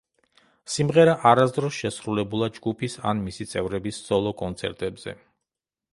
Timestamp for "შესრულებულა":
1.81-2.49